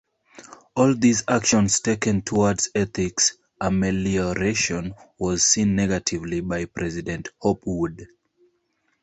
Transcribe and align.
All 0.75 0.95
these 0.95 1.25
actions 1.27 1.79
taken 1.81 2.23
towards 2.23 2.71
ethics 2.73 3.37
amelioration 3.59 4.95
was 5.19 5.43
seen 5.43 5.75
negatively 5.75 6.39
by 6.41 6.65
president 6.65 7.29
Hopwood. 7.39 8.07